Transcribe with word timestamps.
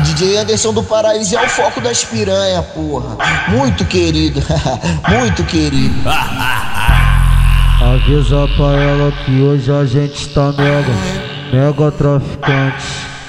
DJ 0.00 0.36
Anderson 0.36 0.74
do 0.74 0.82
Paraíso 0.82 1.34
é 1.34 1.42
o 1.42 1.48
foco 1.48 1.80
das 1.80 2.04
piranha, 2.04 2.62
porra. 2.62 3.16
Muito 3.48 3.84
querido, 3.86 4.42
muito 5.08 5.42
querido. 5.44 5.94
Avisa 7.80 8.46
pra 8.56 8.78
ela 8.78 9.10
que 9.24 9.40
hoje 9.40 9.72
a 9.72 9.86
gente 9.86 10.28
tá 10.34 10.52
mega, 10.52 10.92
mega 11.50 11.90
traficante, 11.90 12.84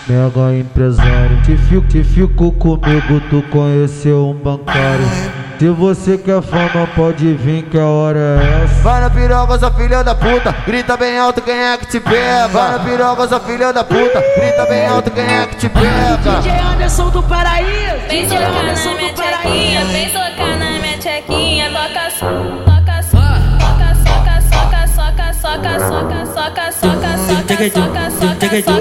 mega 0.07 0.57
empresário. 0.57 1.41
Te 1.43 1.55
fico, 1.55 1.87
te 1.87 2.03
fico 2.03 2.51
comigo, 2.51 3.21
tu 3.29 3.41
conheceu 3.49 4.27
um 4.27 4.33
bancário. 4.33 5.38
Se 5.59 5.67
você 5.67 6.17
quer 6.17 6.41
fama, 6.41 6.87
pode 6.95 7.33
vir 7.33 7.63
que 7.63 7.77
a 7.77 7.85
hora 7.85 8.17
é 8.17 8.63
essa. 8.63 8.81
Vai 8.81 9.01
na 9.01 9.09
piroga, 9.09 9.59
sua 9.59 9.69
filha 9.69 10.01
da 10.01 10.15
puta, 10.15 10.55
grita 10.65 10.95
bem 10.95 11.19
alto 11.19 11.41
quem 11.41 11.53
é 11.53 11.77
que 11.77 11.85
te 11.85 11.99
pega. 11.99 12.47
Vai 12.47 12.71
na 12.71 12.79
piroga, 12.79 13.27
sua 13.27 13.41
filha 13.41 13.73
da 13.73 13.83
puta, 13.83 14.23
grita 14.37 14.65
bem 14.67 14.87
alto 14.87 15.11
quem 15.11 15.25
é 15.25 15.45
que 15.47 15.57
te 15.57 15.67
pega. 15.67 16.39
DJ 16.39 16.59
Anderson 16.59 17.09
do 17.09 17.21
Paraíso. 17.23 18.07
Vem 18.07 18.29
socar 18.29 18.53
na 18.53 18.63
minha 18.63 19.13
tchequinha, 19.13 19.81
Paraíso. 19.81 19.91
vem 19.91 20.07
socar 20.07 20.57
na 20.59 20.79
minha 20.79 20.97
tchequinha, 20.97 21.69
toca 21.71 22.09
só, 22.09 22.29
toca 22.63 23.03
só, 23.03 23.19
toca, 23.59 23.95
soca, 24.07 24.87
soca, 24.87 25.33
soca, 25.33 25.33
soca, 25.33 25.83
soca, 25.83 26.31
soca, 26.31 26.71
soca, 26.71 27.17
soca, 27.17 27.59
soca, 27.59 28.11
soca, 28.11 28.51
soca, 28.61 28.79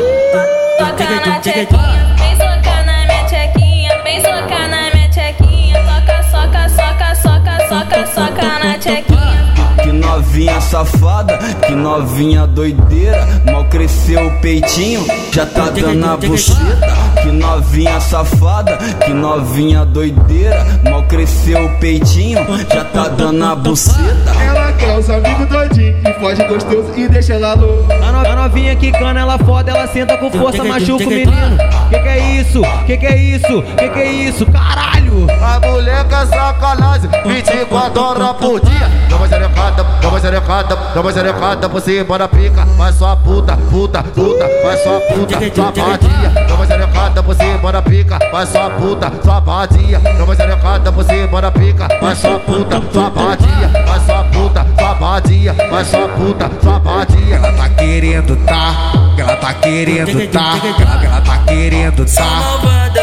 toca 0.79 1.05
na 1.27 1.41
tchequinha, 1.41 1.55
vem 1.55 1.67
socar 1.67 2.18
novinha 9.99 10.61
safada, 10.61 11.39
que 11.67 11.73
novinha 11.75 12.47
doideira. 12.47 13.27
Mal 13.51 13.65
cresceu 13.67 14.27
o 14.27 14.31
peitinho, 14.41 15.05
já 15.33 15.45
tá 15.47 15.71
dando 15.71 16.05
a 16.07 16.17
buceta. 16.17 16.99
Que 17.23 17.29
novinha 17.33 18.01
safada, 18.01 18.77
que 19.05 19.13
novinha 19.13 19.85
doideira. 19.85 20.65
Mal 20.89 21.03
cresceu 21.05 21.67
o 21.67 21.69
peitinho, 21.79 22.39
já 22.73 22.85
tá 22.85 23.09
dando 23.09 23.45
a 23.45 23.55
buceta. 23.55 23.99
Ela 24.47 24.73
quer 24.73 24.97
os 24.99 25.11
amigos 25.11 25.47
doidinhos 25.49 26.01
que 26.03 26.13
foge 26.15 26.45
gostoso 26.45 26.93
e 26.97 27.09
deixa 27.09 27.35
ela 27.35 27.55
louca. 27.55 27.95
A, 27.95 28.13
no- 28.13 28.19
a 28.29 28.37
novinha 28.37 28.75
que 28.77 28.91
cana, 28.93 29.21
ela 29.21 29.39
foda, 29.39 29.71
ela 29.71 29.87
senta 29.89 30.17
com 30.17 30.31
força, 30.31 30.63
machuca 30.65 31.05
o 31.05 31.09
menino. 31.11 31.59
Que 31.91 31.99
que 31.99 32.09
é 32.09 32.19
isso? 32.41 32.63
Que 32.87 32.97
que 32.97 33.07
é 33.07 33.17
isso? 33.17 33.63
Que 33.77 33.89
que 33.89 33.99
é 33.99 34.13
isso? 34.13 34.47
Caralho! 34.47 35.27
A 35.43 35.59
mulher 35.67 36.05
quer 36.07 36.27
sacanagem, 36.27 37.11
24 37.27 38.01
horas 38.03 38.37
por 38.37 38.61
dia. 38.61 38.89
Xerecada, 40.39 40.77
dá 40.95 41.01
uma 41.01 41.13
xerecada 41.13 41.69
por 41.69 41.81
cima 41.81 42.19
da 42.19 42.29
pica. 42.29 42.65
Vai 42.77 42.93
sua 42.93 43.17
puta, 43.17 43.57
puta, 43.71 44.03
puta, 44.03 44.49
vai 44.63 44.77
sua 44.79 45.01
puta, 45.01 45.55
sua 45.55 45.71
vadia. 45.71 46.47
Dá 46.47 46.55
uma 46.55 46.67
xerecada 46.67 47.23
por 47.23 47.35
cima 47.35 47.73
da 47.73 47.83
pica. 47.83 48.19
Vai 48.33 48.47
sua 48.47 48.71
puta, 48.71 49.13
sua 49.23 49.41
vadia. 49.41 49.99
Dá 49.99 50.25
uma 50.25 50.37
xerecada 50.37 50.93
por 50.93 51.05
cima 51.05 51.41
da 51.41 51.51
pica. 51.51 51.89
Vai 52.01 52.17
sua 52.17 52.39
puta, 52.39 52.83
sua 52.93 53.11
vadia. 53.11 53.69
Vai 53.87 54.01
sua 54.01 54.25
puta, 54.25 54.67
sua 54.79 54.95
vadia. 54.95 55.53
Vai 55.71 55.85
sua 55.85 56.09
puta, 56.09 56.51
sua 56.63 56.79
vadia. 56.79 57.37
Ela 57.37 57.53
tá 57.53 57.69
querendo 57.71 58.37
tá, 58.47 58.75
ela 59.17 59.37
tá 59.37 59.55
querendo 59.55 60.33
tá, 60.33 60.59
ela, 60.79 61.05
ela 61.05 61.21
tá 61.21 61.39
querendo 61.47 62.05
tá. 62.05 62.59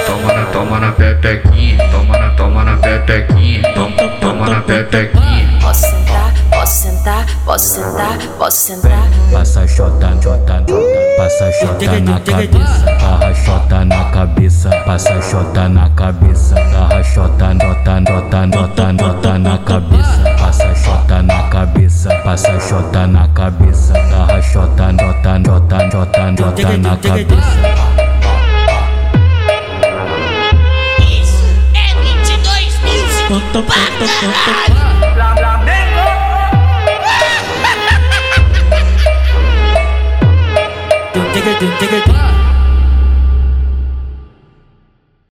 Toma 0.08 0.34
na, 0.34 0.46
toma 0.46 0.80
na 0.80 0.92
pepequinha, 0.92 1.78
toma 1.90 2.18
na, 2.18 2.30
toma 2.32 2.64
na 2.64 2.78
pepequinha, 2.78 3.74
toma, 3.74 4.10
toma 4.20 4.50
na 4.50 4.62
pepequinha. 4.62 5.60
Posso 5.62 5.82
sentar, 5.82 6.25
posso 6.66 6.82
sentar, 6.82 7.26
posso 7.46 7.66
sentar, 7.76 8.18
posso 8.40 8.58
sentar. 8.58 9.08
Passa 9.32 9.68
xota, 9.68 10.18
xota, 10.20 10.64
xota, 10.68 11.00
passa 11.16 11.52
xota 11.52 12.00
na 12.00 12.20
cabeça, 12.20 12.86
barra 13.00 13.34
xota 13.36 13.86
na 13.86 14.04
cabeça, 14.06 14.70
passa 14.84 15.22
xota 15.22 15.70
na 15.70 15.90
cabeça, 15.92 16.56
barra 16.56 17.04
xota, 17.04 17.54
xota, 17.62 18.02
xota, 18.10 18.48
xota, 18.52 18.96
xota 18.98 19.38
na 19.38 19.58
cabeça, 19.60 20.36
passa 20.40 20.76
xota 20.76 21.22
na 21.22 21.44
cabeça, 21.50 22.10
passa 22.24 22.60
xota 22.60 23.08
na 23.08 23.28
cabeça, 23.28 23.94
barra 23.94 24.42
xota, 24.42 24.92
xota, 25.00 25.42
xota, 25.46 25.90
xota, 25.92 26.36
xota 26.36 26.78
na 26.78 26.98
cabeça. 26.98 27.46
Isso 31.00 31.46
é 31.76 32.02
22 32.02 32.80
Music 32.82 33.64
pra 33.68 34.08
caralho. 34.34 34.95
do 41.16 41.22
digger 41.34 41.58
do 41.60 41.68
digger 41.80 42.35